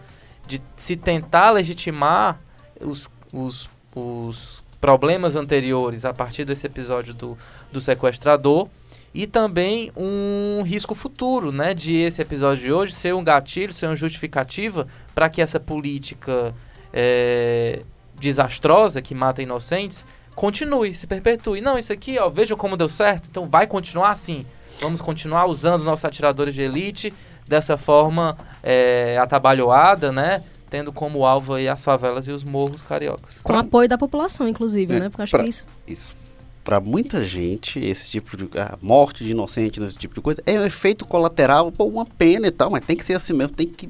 de 0.48 0.62
se 0.78 0.96
tentar 0.96 1.50
legitimar 1.52 2.40
os, 2.80 3.10
os, 3.34 3.68
os 3.96 4.64
problemas 4.80 5.36
anteriores 5.36 6.06
a 6.06 6.14
partir 6.14 6.46
desse 6.46 6.68
episódio 6.68 7.14
do, 7.14 7.38
do 7.72 7.82
sequestrador 7.82 8.68
e 9.16 9.26
também 9.26 9.94
um 9.96 10.62
risco 10.62 10.94
futuro, 10.94 11.50
né, 11.50 11.74
de 11.74 11.96
esse 11.96 12.22
episódio 12.22 12.66
de 12.66 12.74
hoje 12.74 12.92
ser 12.92 13.16
um 13.16 13.24
gatilho, 13.24 13.72
ser 13.72 13.86
uma 13.86 13.96
justificativa 13.96 14.86
para 15.16 15.30
que 15.30 15.42
essa 15.42 15.58
política 15.58 16.54
é, 16.92 17.80
desastrosa 18.20 19.02
que 19.02 19.16
mata 19.16 19.42
inocentes 19.42 20.06
continue, 20.36 20.94
se 20.94 21.08
perpetue. 21.08 21.62
Não, 21.62 21.80
isso 21.80 21.94
aqui, 21.94 22.20
ó, 22.20 22.28
veja 22.28 22.58
como 22.58 22.76
deu 22.76 22.90
certo, 22.90 23.30
então 23.32 23.48
vai 23.48 23.66
continuar 23.66 24.10
assim. 24.10 24.46
Vamos 24.82 25.00
continuar 25.00 25.46
usando 25.46 25.86
nossos 25.86 26.04
atiradores 26.04 26.54
de 26.54 26.64
elite 26.64 27.14
dessa 27.48 27.78
forma 27.78 28.38
é, 28.62 29.18
atabalhoada, 29.18 30.12
né? 30.12 30.44
Tendo 30.70 30.92
como 30.92 31.26
alvo 31.26 31.54
aí 31.54 31.70
as 31.70 31.82
favelas 31.82 32.28
e 32.28 32.32
os 32.32 32.44
morros 32.44 32.82
cariocas. 32.82 33.40
Com 33.42 33.54
apoio 33.54 33.88
da 33.88 33.98
população, 33.98 34.46
inclusive, 34.46 34.94
é, 34.94 35.00
né? 35.00 35.10
Porque 35.10 35.22
acho 35.22 35.32
pra, 35.32 35.44
que 35.44 35.50
isso. 35.50 35.66
Isso. 35.88 36.25
Para 36.66 36.80
muita 36.80 37.24
gente, 37.24 37.80
esse 37.80 38.10
tipo 38.10 38.36
de 38.36 38.50
a 38.60 38.76
morte 38.82 39.24
de 39.24 39.30
inocente, 39.30 39.80
esse 39.82 39.96
tipo 39.96 40.16
de 40.16 40.20
coisa, 40.20 40.42
é 40.48 40.60
um 40.60 40.66
efeito 40.66 41.06
colateral, 41.06 41.72
pô, 41.72 41.86
uma 41.86 42.08
pena 42.08 42.48
e 42.48 42.52
tal, 42.52 42.72
mas 42.72 42.84
tem 42.84 42.98
que 42.98 43.06
ser 43.06 43.14
assim 43.14 43.34
mesmo, 43.34 43.56
tem 43.56 43.68
que 43.68 43.88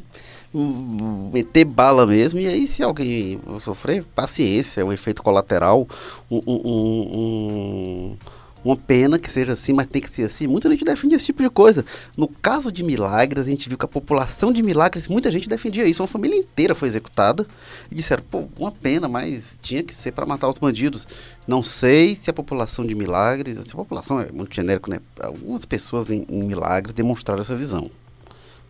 meter 1.34 1.64
bala 1.64 2.06
mesmo, 2.06 2.38
e 2.38 2.48
aí 2.48 2.68
se 2.68 2.84
alguém 2.84 3.40
sofrer, 3.62 4.04
paciência, 4.14 4.82
é 4.82 4.84
um 4.84 4.92
efeito 4.92 5.24
colateral, 5.24 5.88
um, 6.30 6.42
um, 6.46 6.62
um, 6.66 8.18
uma 8.66 8.76
pena 8.76 9.20
que 9.20 9.32
seja 9.32 9.54
assim, 9.54 9.74
mas 9.74 9.86
tem 9.86 10.02
que 10.02 10.10
ser 10.10 10.24
assim. 10.24 10.48
Muita 10.48 10.70
gente 10.72 10.84
defende 10.84 11.14
esse 11.14 11.28
tipo 11.28 11.44
de 11.44 11.50
coisa. 11.52 11.86
No 12.18 12.28
caso 12.28 12.72
de 12.72 12.82
Milagres, 12.82 13.46
a 13.46 13.50
gente 13.50 13.70
viu 13.70 13.78
que 13.78 13.86
a 13.86 13.88
população 13.88 14.52
de 14.52 14.64
Milagres, 14.64 15.08
muita 15.08 15.32
gente 15.32 15.48
defendia 15.48 15.86
isso. 15.86 16.02
Uma 16.02 16.08
família 16.08 16.36
inteira 16.36 16.74
foi 16.74 16.88
executada 16.88 17.46
e 17.92 17.96
disseram, 17.96 18.24
pô, 18.24 18.46
uma 18.58 18.72
pena, 18.72 19.08
mas 19.08 19.60
tinha 19.62 19.84
que 19.84 19.94
ser 19.94 20.14
para 20.14 20.26
matar 20.26 20.50
os 20.50 20.58
bandidos. 20.58 21.08
Não 21.48 21.62
sei 21.62 22.16
se 22.16 22.28
a 22.32 22.34
população 22.34 22.84
de 22.84 22.96
Milagres, 22.96 23.60
essa 23.60 23.76
população 23.76 24.20
é 24.20 24.32
muito 24.32 24.56
genérico, 24.56 24.90
né? 24.90 25.00
Algumas 25.20 25.64
pessoas 25.64 26.10
em, 26.10 26.26
em 26.28 26.42
Milagres 26.42 26.92
demonstraram 26.94 27.42
essa 27.42 27.56
visão, 27.56 27.92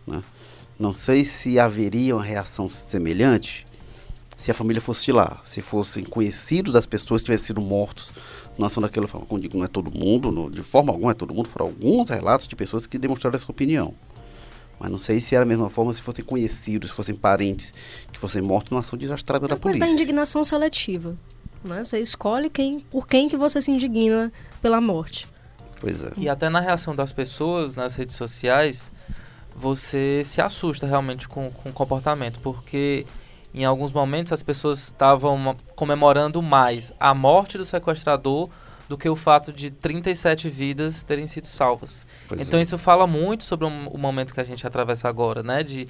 né? 0.06 0.22
Não 0.78 0.94
sei 0.94 1.24
se 1.24 1.58
haveria 1.58 2.14
uma 2.14 2.22
reação 2.22 2.68
semelhante 2.68 3.64
se 4.36 4.50
a 4.50 4.54
família 4.54 4.80
fosse 4.80 5.06
de 5.06 5.12
lá, 5.12 5.40
se 5.44 5.62
fossem 5.62 6.04
conhecidos 6.04 6.72
das 6.72 6.86
pessoas 6.86 7.22
que 7.22 7.26
tivessem 7.26 7.46
sido 7.46 7.60
mortos 7.60 8.12
na 8.58 8.66
ação 8.66 8.82
daquela 8.82 9.08
forma. 9.08 9.26
Como 9.26 9.40
digo, 9.40 9.56
não 9.56 9.64
é 9.64 9.68
todo 9.68 9.90
mundo, 9.90 10.30
não, 10.30 10.50
de 10.50 10.62
forma 10.62 10.92
alguma 10.92 11.12
é 11.12 11.14
todo 11.14 11.34
mundo, 11.34 11.48
foram 11.48 11.66
alguns 11.66 12.10
relatos 12.10 12.46
de 12.46 12.54
pessoas 12.54 12.86
que 12.86 12.98
demonstraram 12.98 13.34
essa 13.34 13.50
opinião. 13.50 13.94
Mas 14.78 14.90
não 14.90 14.98
sei 14.98 15.20
se 15.20 15.34
era 15.34 15.44
a 15.44 15.46
mesma 15.46 15.70
forma 15.70 15.92
se 15.92 16.02
fossem 16.02 16.24
conhecidos, 16.24 16.90
se 16.90 16.96
fossem 16.96 17.14
parentes 17.14 17.72
que 18.12 18.18
fossem 18.18 18.42
mortos 18.42 18.70
numa 18.70 18.80
ação 18.80 18.98
desastrada 18.98 19.46
é 19.46 19.48
da 19.48 19.56
polícia. 19.56 19.86
da 19.86 19.90
indignação 19.90 20.44
seletiva. 20.44 21.16
Né? 21.64 21.82
Você 21.82 21.98
escolhe 21.98 22.50
quem, 22.50 22.80
por 22.80 23.08
quem 23.08 23.28
que 23.28 23.36
você 23.36 23.60
se 23.60 23.70
indigna 23.70 24.30
pela 24.60 24.80
morte. 24.80 25.26
Pois 25.80 26.02
é. 26.02 26.12
E 26.16 26.28
até 26.28 26.48
na 26.48 26.60
reação 26.60 26.94
das 26.94 27.12
pessoas 27.12 27.74
nas 27.74 27.96
redes 27.96 28.14
sociais, 28.16 28.92
você 29.54 30.22
se 30.24 30.40
assusta 30.40 30.86
realmente 30.86 31.26
com, 31.26 31.50
com 31.50 31.70
o 31.70 31.72
comportamento, 31.72 32.38
porque 32.40 33.06
em 33.54 33.64
alguns 33.64 33.92
momentos 33.92 34.32
as 34.32 34.42
pessoas 34.42 34.78
estavam 34.80 35.56
comemorando 35.74 36.42
mais 36.42 36.92
a 36.98 37.14
morte 37.14 37.56
do 37.56 37.64
sequestrador 37.64 38.48
do 38.88 38.96
que 38.96 39.08
o 39.08 39.16
fato 39.16 39.52
de 39.52 39.70
37 39.70 40.48
vidas 40.48 41.02
terem 41.02 41.26
sido 41.26 41.46
salvas. 41.46 42.06
Pois 42.28 42.40
então 42.40 42.58
é. 42.58 42.62
isso 42.62 42.78
fala 42.78 43.06
muito 43.06 43.44
sobre 43.44 43.66
o, 43.66 43.98
momento 43.98 44.32
que 44.32 44.40
a 44.40 44.44
gente 44.44 44.66
atravessa 44.66 45.08
agora, 45.08 45.42
né? 45.42 45.62
De 45.62 45.88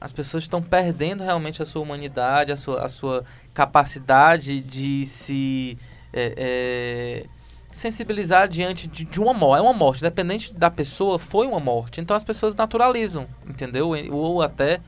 as 0.00 0.12
pessoas 0.12 0.44
estão 0.44 0.62
perdendo 0.62 1.22
realmente 1.22 1.62
a 1.62 1.66
sua 1.66 1.82
humanidade, 1.82 2.50
a 2.50 2.56
sua, 2.56 2.82
a 2.82 2.88
sua 2.88 3.24
capacidade 3.52 4.60
de 4.60 5.04
se 5.04 5.76
é, 6.12 6.34
é, 6.36 7.26
sensibilizar 7.70 8.48
diante 8.48 8.88
de, 8.88 9.04
de, 9.04 9.20
uma 9.20 9.34
morte. 9.34 9.58
É 9.58 9.62
uma 9.62 9.74
morte, 9.74 9.98
independente 10.00 10.54
da 10.54 10.70
pessoa, 10.70 11.18
foi 11.18 11.46
uma 11.46 11.60
morte. 11.60 12.00
Então 12.00 12.16
as 12.16 12.24
pessoas 12.24 12.54
naturalizam, 12.54 13.26
entendeu? 13.46 13.90
Ou 14.10 14.40
até, 14.40 14.80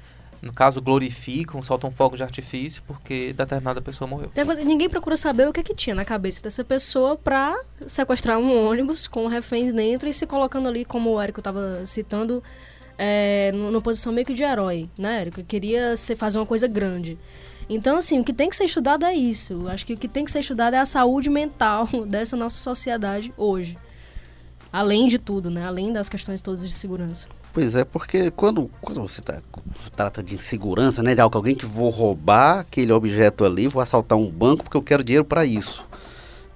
no 0.42 0.52
caso, 0.52 0.82
glorificam, 0.82 1.62
soltam 1.62 1.88
fogo 1.88 2.16
de 2.16 2.24
artifício 2.24 2.82
porque 2.84 3.32
determinada 3.32 3.80
pessoa 3.80 4.08
morreu. 4.08 4.32
Ninguém 4.64 4.88
procura 4.88 5.16
saber 5.16 5.46
o 5.46 5.52
que, 5.52 5.62
que 5.62 5.72
tinha 5.72 5.94
na 5.94 6.04
cabeça 6.04 6.42
dessa 6.42 6.64
pessoa 6.64 7.16
para 7.16 7.56
sequestrar 7.86 8.38
um 8.38 8.66
ônibus 8.68 9.06
com 9.06 9.28
reféns 9.28 9.72
dentro 9.72 10.08
e 10.08 10.12
se 10.12 10.26
colocando 10.26 10.68
ali, 10.68 10.84
como 10.84 11.10
o 11.10 11.20
Érico 11.20 11.38
estava 11.38 11.86
citando, 11.86 12.42
é, 12.98 13.52
numa 13.54 13.80
posição 13.80 14.12
meio 14.12 14.26
que 14.26 14.34
de 14.34 14.42
herói, 14.42 14.90
né, 14.98 15.20
Érico? 15.20 15.44
Queria 15.44 15.94
ser, 15.94 16.16
fazer 16.16 16.40
uma 16.40 16.46
coisa 16.46 16.66
grande. 16.66 17.16
Então, 17.68 17.96
assim, 17.96 18.18
o 18.18 18.24
que 18.24 18.32
tem 18.32 18.50
que 18.50 18.56
ser 18.56 18.64
estudado 18.64 19.06
é 19.06 19.14
isso. 19.14 19.68
Acho 19.68 19.86
que 19.86 19.94
o 19.94 19.96
que 19.96 20.08
tem 20.08 20.24
que 20.24 20.32
ser 20.32 20.40
estudado 20.40 20.74
é 20.74 20.78
a 20.78 20.84
saúde 20.84 21.30
mental 21.30 21.86
dessa 22.08 22.36
nossa 22.36 22.58
sociedade 22.58 23.32
hoje. 23.36 23.78
Além 24.72 25.06
de 25.06 25.18
tudo, 25.18 25.50
né? 25.50 25.64
Além 25.64 25.92
das 25.92 26.08
questões 26.08 26.40
todas 26.40 26.62
de 26.62 26.72
segurança. 26.72 27.28
Pois 27.52 27.74
é, 27.74 27.84
porque 27.84 28.30
quando, 28.30 28.70
quando 28.80 29.02
você 29.02 29.20
tá, 29.20 29.42
trata 29.94 30.22
de 30.22 30.36
insegurança, 30.36 31.02
né? 31.02 31.14
De 31.14 31.20
alguém 31.20 31.54
que 31.54 31.66
vou 31.66 31.90
roubar 31.90 32.60
aquele 32.60 32.92
objeto 32.92 33.44
ali, 33.44 33.68
vou 33.68 33.82
assaltar 33.82 34.16
um 34.16 34.30
banco 34.30 34.64
porque 34.64 34.76
eu 34.76 34.82
quero 34.82 35.04
dinheiro 35.04 35.24
para 35.24 35.44
isso. 35.44 35.86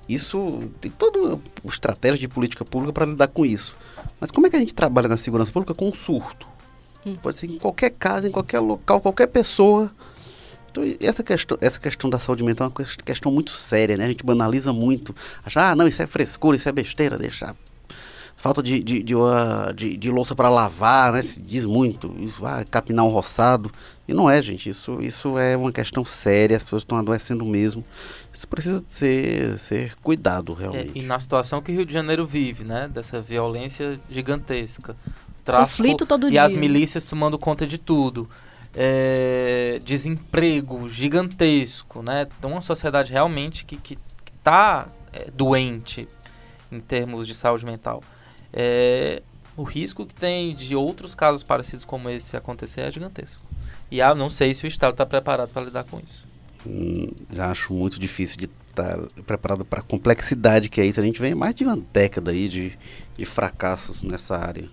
isso 0.09 0.73
tem 0.81 0.91
toda 0.91 1.35
uma 1.63 1.73
estratégia 1.73 2.19
de 2.19 2.29
política 2.29 2.65
pública 2.65 2.95
para 2.95 3.05
lidar 3.05 3.29
com 3.29 3.45
isso. 3.45 3.77
Mas 4.19 4.31
como 4.31 4.47
é 4.47 4.51
que 4.51 4.57
a 4.57 4.59
gente 4.59 4.75
trabalha 4.75 5.07
na 5.07 5.19
segurança 5.19 5.53
pública 5.53 5.75
com 5.75 5.87
um 5.87 5.93
surto? 5.93 6.49
Hum. 7.05 7.17
Pode 7.17 7.37
ser 7.37 7.51
em 7.51 7.59
qualquer 7.59 7.91
casa, 7.91 8.27
em 8.27 8.33
qualquer 8.33 8.61
local, 8.61 8.99
qualquer 8.99 9.27
pessoa. 9.27 9.93
Então, 10.71 10.83
essa 11.01 11.23
questão, 11.23 11.59
essa 11.61 11.79
questão 11.79 12.09
da 12.09 12.19
saúde 12.19 12.43
mental 12.43 12.69
é 12.69 12.71
uma 12.71 12.87
questão 13.05 13.31
muito 13.31 13.51
séria, 13.51 13.99
né? 13.99 14.07
A 14.07 14.09
gente 14.09 14.25
banaliza 14.25 14.73
muito. 14.73 15.15
Achar, 15.45 15.73
ah, 15.73 15.77
não, 15.77 15.87
isso 15.87 16.01
é 16.01 16.07
frescura, 16.07 16.57
isso 16.57 16.69
é 16.69 16.73
besteira, 16.73 17.19
deixar 17.19 17.55
falta 18.37 18.63
de, 18.63 18.83
de, 18.83 19.03
de, 19.03 19.15
de, 19.75 19.97
de 19.97 20.11
louça 20.11 20.35
para 20.35 20.51
lavar, 20.51 21.13
né? 21.13 21.23
Se 21.23 21.41
diz 21.41 21.65
muito, 21.65 22.15
isso 22.21 22.43
vai 22.43 22.65
capinar 22.67 23.05
um 23.05 23.09
roçado. 23.09 23.73
E 24.07 24.13
não 24.13 24.31
é, 24.31 24.41
gente, 24.41 24.69
isso, 24.69 25.01
isso 25.01 25.39
é 25.39 25.57
uma 25.57 25.73
questão 25.73 26.05
séria, 26.05 26.57
as 26.57 26.63
pessoas 26.63 26.83
estão 26.83 26.99
adoecendo 26.99 27.45
mesmo. 27.45 27.83
Isso 28.33 28.47
precisa 28.47 28.85
ser, 28.87 29.59
ser 29.59 29.97
cuidado, 29.97 30.53
realmente. 30.53 30.99
É, 30.99 31.03
e 31.03 31.05
na 31.05 31.19
situação 31.19 31.61
que 31.61 31.73
o 31.73 31.75
Rio 31.75 31.87
de 31.87 31.93
Janeiro 31.93 32.27
vive, 32.27 32.63
né? 32.63 32.89
Dessa 32.89 33.21
violência 33.21 33.99
gigantesca. 34.09 34.95
Tráfico 35.43 35.79
Conflito 35.79 36.07
todo 36.07 36.29
e 36.29 36.33
dia. 36.33 36.45
as 36.45 36.55
milícias 36.55 37.07
tomando 37.07 37.39
conta 37.39 37.67
de 37.67 37.79
tudo. 37.79 38.29
É, 38.75 39.81
desemprego 39.83 40.87
gigantesco, 40.89 42.03
né? 42.03 42.27
Então 42.39 42.51
uma 42.51 42.61
sociedade 42.61 43.11
realmente 43.11 43.65
que 43.65 43.77
está 43.77 43.89
que, 43.89 43.97
que 43.97 44.33
tá, 44.45 44.89
é, 45.13 45.31
doente 45.31 46.07
em 46.71 46.79
termos 46.79 47.27
de 47.27 47.35
saúde 47.35 47.65
mental 47.65 48.03
é, 48.53 49.23
o 49.57 49.63
risco 49.63 50.05
que 50.05 50.15
tem 50.15 50.55
de 50.55 50.77
outros 50.77 51.15
casos 51.15 51.43
parecidos 51.43 51.85
como 51.85 52.11
esse 52.11 52.37
acontecer 52.37 52.83
é 52.83 52.93
gigantesco. 52.93 53.43
E 53.91 54.03
ah, 54.03 54.15
não 54.15 54.29
sei 54.29 54.53
se 54.53 54.65
o 54.65 54.69
Estado 54.69 54.93
está 54.93 55.07
preparado 55.07 55.53
para 55.53 55.63
lidar 55.63 55.85
com 55.85 55.99
isso. 56.01 56.27
Hum, 56.67 57.11
já 57.33 57.51
acho 57.51 57.73
muito 57.73 57.99
difícil 57.99 58.39
de 58.39 58.51
estar 58.71 58.97
tá 58.97 59.23
preparado 59.25 59.65
para 59.65 59.81
a 59.81 59.83
complexidade 59.83 60.69
que 60.69 60.81
é 60.81 60.87
isso. 60.87 61.01
A 61.01 61.05
gente 61.05 61.21
vem 61.21 61.35
mais 61.35 61.55
de 61.55 61.65
uma 61.65 61.77
década 61.93 62.33
aí 62.33 62.49
de, 62.49 62.77
de 63.17 63.25
fracassos 63.25 64.03
nessa 64.03 64.37
área. 64.37 64.69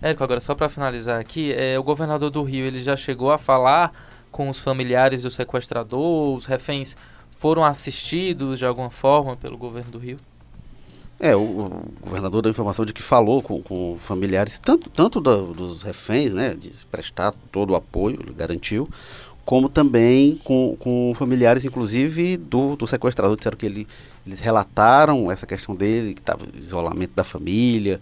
Érico, 0.00 0.24
agora 0.24 0.40
só 0.40 0.54
para 0.54 0.68
finalizar 0.68 1.20
aqui, 1.20 1.52
é, 1.52 1.78
o 1.78 1.82
governador 1.82 2.28
do 2.28 2.42
Rio 2.42 2.66
ele 2.66 2.80
já 2.80 2.96
chegou 2.96 3.30
a 3.30 3.38
falar 3.38 3.92
com 4.32 4.50
os 4.50 4.58
familiares 4.58 5.22
do 5.22 5.30
sequestrador, 5.30 6.34
os 6.34 6.46
reféns 6.46 6.96
foram 7.38 7.64
assistidos 7.64 8.58
de 8.58 8.66
alguma 8.66 8.90
forma 8.90 9.36
pelo 9.36 9.56
governo 9.56 9.92
do 9.92 9.98
Rio? 9.98 10.16
É, 11.20 11.36
o, 11.36 11.40
o, 11.40 11.92
governador 12.02 12.42
deu 12.42 12.50
informação 12.50 12.84
de 12.84 12.92
que 12.92 13.02
falou 13.02 13.40
com, 13.40 13.62
com 13.62 13.96
familiares, 14.00 14.58
tanto, 14.58 14.90
tanto 14.90 15.20
da, 15.20 15.36
dos 15.36 15.82
reféns, 15.82 16.32
né, 16.32 16.54
de 16.54 16.70
prestar 16.86 17.32
todo 17.52 17.70
o 17.70 17.76
apoio, 17.76 18.18
garantiu, 18.36 18.88
como 19.44 19.68
também 19.68 20.36
com, 20.44 20.76
com 20.78 21.12
familiares, 21.16 21.64
inclusive, 21.64 22.36
do, 22.36 22.76
do 22.76 22.86
sequestrador. 22.86 23.36
Disseram 23.36 23.56
que 23.56 23.66
ele, 23.66 23.86
eles 24.26 24.40
relataram 24.40 25.30
essa 25.30 25.46
questão 25.46 25.74
dele, 25.74 26.14
que 26.14 26.20
estava 26.20 26.44
isolamento 26.54 27.12
da 27.14 27.24
família. 27.24 28.00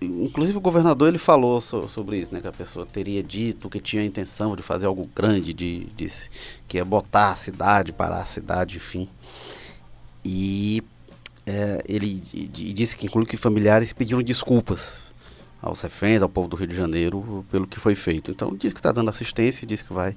Inclusive 0.00 0.58
o 0.58 0.60
governador 0.60 1.08
ele 1.08 1.18
falou 1.18 1.60
so, 1.60 1.88
sobre 1.88 2.18
isso, 2.18 2.34
né? 2.34 2.40
Que 2.40 2.48
a 2.48 2.52
pessoa 2.52 2.84
teria 2.84 3.22
dito 3.22 3.70
que 3.70 3.80
tinha 3.80 4.02
a 4.02 4.04
intenção 4.04 4.54
de 4.54 4.62
fazer 4.62 4.86
algo 4.86 5.08
grande, 5.14 5.52
de, 5.52 5.86
de 5.96 6.06
que 6.68 6.76
ia 6.76 6.84
botar 6.84 7.30
a 7.30 7.36
cidade, 7.36 7.92
parar 7.92 8.22
a 8.22 8.26
cidade, 8.26 8.76
enfim. 8.76 9.08
E 10.24 10.82
é, 11.46 11.82
ele 11.88 12.14
disse 12.14 12.96
que 12.96 13.06
inclui 13.06 13.26
que 13.26 13.36
familiares 13.36 13.92
pediram 13.92 14.22
desculpas 14.22 15.02
aos 15.60 15.80
reféns, 15.80 16.22
ao 16.22 16.28
povo 16.28 16.48
do 16.48 16.56
Rio 16.56 16.66
de 16.66 16.76
Janeiro, 16.76 17.44
pelo 17.50 17.66
que 17.66 17.78
foi 17.78 17.94
feito. 17.94 18.30
Então, 18.30 18.54
diz 18.56 18.72
que 18.72 18.78
está 18.78 18.92
dando 18.92 19.10
assistência 19.10 19.64
e 19.64 19.66
diz 19.68 19.82
que 19.82 19.92
vai 19.92 20.16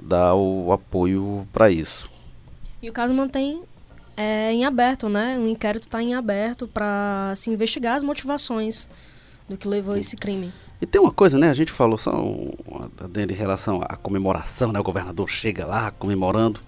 dar 0.00 0.34
o 0.34 0.72
apoio 0.72 1.46
para 1.52 1.70
isso. 1.70 2.10
E 2.82 2.88
o 2.88 2.92
caso 2.92 3.14
mantém 3.14 3.62
é, 4.16 4.52
em 4.52 4.64
aberto, 4.64 5.08
né? 5.08 5.38
O 5.38 5.46
inquérito 5.46 5.82
está 5.82 6.02
em 6.02 6.14
aberto 6.14 6.66
para 6.66 7.32
se 7.36 7.50
investigar 7.50 7.94
as 7.94 8.02
motivações 8.02 8.88
do 9.48 9.56
que 9.56 9.68
levou 9.68 9.94
a 9.94 9.98
esse 9.98 10.16
crime. 10.16 10.52
E 10.80 10.86
tem 10.86 11.00
uma 11.00 11.12
coisa, 11.12 11.38
né? 11.38 11.50
A 11.50 11.54
gente 11.54 11.70
falou 11.70 11.96
só 11.96 12.10
uma, 12.10 12.90
em 13.16 13.34
relação 13.34 13.80
à 13.82 13.96
comemoração, 13.96 14.72
né? 14.72 14.80
O 14.80 14.82
governador 14.82 15.28
chega 15.28 15.64
lá 15.64 15.90
comemorando 15.92 16.60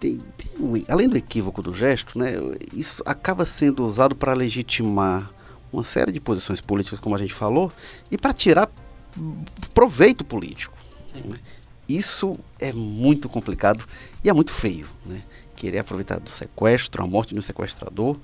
tem, 0.00 0.18
tem 0.18 0.50
um, 0.58 0.72
além 0.88 1.08
do 1.08 1.16
equívoco 1.16 1.62
do 1.62 1.72
gesto, 1.72 2.18
né, 2.18 2.32
isso 2.72 3.02
acaba 3.06 3.46
sendo 3.46 3.84
usado 3.84 4.14
para 4.14 4.32
legitimar 4.34 5.30
uma 5.72 5.84
série 5.84 6.12
de 6.12 6.20
posições 6.20 6.60
políticas, 6.60 6.98
como 6.98 7.14
a 7.14 7.18
gente 7.18 7.34
falou, 7.34 7.72
e 8.10 8.16
para 8.16 8.32
tirar 8.32 8.70
proveito 9.74 10.24
político. 10.24 10.76
Né? 11.14 11.38
Isso 11.88 12.38
é 12.58 12.72
muito 12.72 13.28
complicado 13.28 13.84
e 14.22 14.28
é 14.28 14.32
muito 14.32 14.52
feio. 14.52 14.86
Né? 15.04 15.22
Querer 15.56 15.78
aproveitar 15.78 16.20
do 16.20 16.28
sequestro, 16.28 17.02
a 17.02 17.06
morte 17.06 17.34
de 17.34 17.38
um 17.38 17.42
sequestrador, 17.42 18.16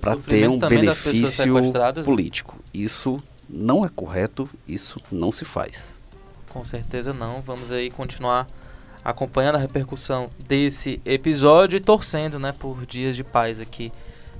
para 0.00 0.16
ter 0.16 0.48
um 0.48 0.58
benefício 0.58 1.60
né? 1.60 1.92
político. 2.04 2.56
Isso 2.72 3.22
não 3.48 3.84
é 3.84 3.88
correto, 3.88 4.48
isso 4.66 5.00
não 5.10 5.30
se 5.30 5.44
faz. 5.44 6.00
Com 6.48 6.64
certeza 6.64 7.12
não. 7.12 7.40
Vamos 7.40 7.72
aí 7.72 7.90
continuar 7.90 8.46
acompanhando 9.04 9.56
a 9.56 9.58
repercussão 9.58 10.30
desse 10.46 11.00
episódio 11.04 11.76
e 11.76 11.80
torcendo, 11.80 12.38
né, 12.38 12.52
por 12.52 12.86
dias 12.86 13.16
de 13.16 13.24
paz 13.24 13.60
aqui 13.60 13.92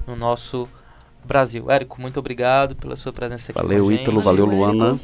no 0.06 0.16
nosso 0.16 0.68
Brasil. 1.24 1.70
Érico, 1.70 2.00
muito 2.00 2.18
obrigado 2.18 2.74
pela 2.76 2.96
sua 2.96 3.12
presença 3.12 3.52
aqui. 3.52 3.60
Valeu, 3.60 3.90
Ítalo, 3.90 4.20
valeu, 4.20 4.44
Luana. 4.44 5.00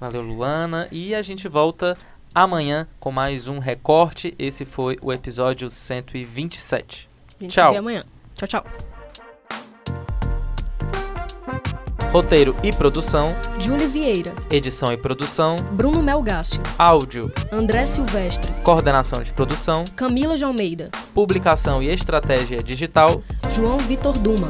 Valeu, 0.00 0.22
Luana. 0.22 0.86
E 0.92 1.14
a 1.14 1.22
gente 1.22 1.48
volta 1.48 1.96
amanhã 2.34 2.86
com 3.00 3.10
mais 3.10 3.48
um 3.48 3.58
recorte. 3.58 4.34
Esse 4.38 4.64
foi 4.64 4.96
o 5.02 5.12
episódio 5.12 5.70
127. 5.70 7.08
A 7.38 7.42
gente 7.42 7.52
tchau. 7.52 7.66
se 7.66 7.72
vê 7.72 7.78
amanhã. 7.78 8.02
Tchau, 8.34 8.48
tchau. 8.48 8.97
Roteiro 12.12 12.56
e 12.62 12.72
produção: 12.72 13.34
Júlia 13.58 13.86
Vieira. 13.86 14.32
Edição 14.50 14.90
e 14.90 14.96
produção: 14.96 15.56
Bruno 15.72 16.02
Melgácio. 16.02 16.60
Áudio: 16.78 17.30
André 17.52 17.84
Silvestre. 17.84 18.50
Coordenação 18.62 19.22
de 19.22 19.30
produção: 19.30 19.84
Camila 19.94 20.34
de 20.34 20.42
Almeida. 20.42 20.90
Publicação 21.12 21.82
e 21.82 21.88
estratégia 21.88 22.62
digital: 22.62 23.22
João 23.50 23.76
Vitor 23.76 24.16
Duma. 24.18 24.48